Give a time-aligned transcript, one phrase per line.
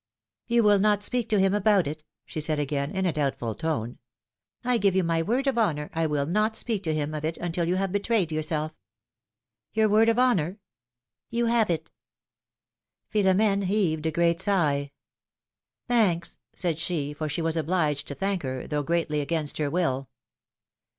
[0.47, 3.99] You will not speak to him about it?" she said again, in a doubtful tone.
[4.63, 7.65] I give you my word of honor I will'not speak to him of it until
[7.65, 8.71] you have betrayed }X)ursclf."
[9.75, 9.75] philom^:ne's markiages.
[9.75, 10.59] 263 Your word of honor?"
[11.37, 11.87] You have itJ^
[13.13, 14.91] Philom^ne heaved a great sigh.
[15.87, 20.09] Thanks/' said she, for she was obliged to thank her, though greatly against her will.